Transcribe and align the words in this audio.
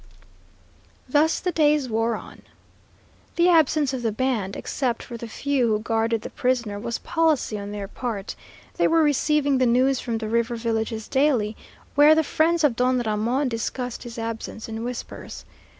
Thus 1.07 1.39
the 1.39 1.51
days 1.51 1.87
wore 1.87 2.15
on. 2.15 2.41
The 3.35 3.49
absence 3.49 3.93
of 3.93 4.01
the 4.01 4.11
band, 4.11 4.55
except 4.55 5.03
for 5.03 5.15
the 5.15 5.27
few 5.27 5.67
who 5.73 5.79
guarded 5.79 6.23
the 6.23 6.31
prisoner, 6.31 6.79
was 6.79 6.97
policy 6.97 7.55
on 7.59 7.71
their 7.71 7.87
part. 7.87 8.35
They 8.77 8.87
were 8.87 9.03
receiving 9.03 9.59
the 9.59 9.67
news 9.67 9.99
from 9.99 10.17
the 10.17 10.27
river 10.27 10.55
villages 10.55 11.07
daily, 11.07 11.55
where 11.93 12.15
the 12.15 12.23
friends 12.23 12.63
of 12.63 12.75
Don 12.75 12.97
Ramon 12.97 13.47
discussed 13.47 14.01
his 14.01 14.17
absence 14.17 14.67
in 14.67 14.83
whispers. 14.83 15.45